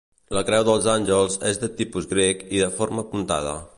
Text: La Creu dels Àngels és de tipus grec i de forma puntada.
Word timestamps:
La 0.35 0.41
Creu 0.47 0.63
dels 0.69 0.87
Àngels 0.93 1.37
és 1.49 1.61
de 1.65 1.69
tipus 1.81 2.09
grec 2.15 2.43
i 2.59 2.63
de 2.65 2.71
forma 2.79 3.05
puntada. 3.13 3.55